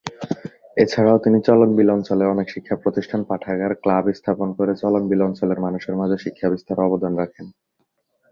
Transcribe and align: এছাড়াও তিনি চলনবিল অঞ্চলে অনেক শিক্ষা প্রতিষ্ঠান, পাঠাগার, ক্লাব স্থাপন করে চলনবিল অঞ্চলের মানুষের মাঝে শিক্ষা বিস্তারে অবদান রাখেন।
এছাড়াও 0.77 1.17
তিনি 1.17 1.37
চলনবিল 1.47 1.89
অঞ্চলে 1.95 2.25
অনেক 2.25 2.47
শিক্ষা 2.49 2.75
প্রতিষ্ঠান, 2.75 3.21
পাঠাগার, 3.23 3.71
ক্লাব 3.75 4.05
স্থাপন 4.19 4.49
করে 4.57 4.73
চলনবিল 4.75 5.21
অঞ্চলের 5.27 5.59
মানুষের 5.59 5.95
মাঝে 5.95 6.17
শিক্ষা 6.17 6.47
বিস্তারে 6.49 6.81
অবদান 6.87 7.13
রাখেন। 7.17 7.45